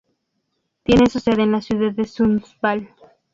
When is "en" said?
1.43-1.51